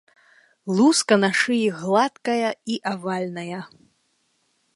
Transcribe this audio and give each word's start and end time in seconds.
Луска 0.77 1.15
на 1.23 1.29
шыі 1.41 1.67
гладкая 1.81 2.49
і 2.77 2.79
авальная. 2.93 3.61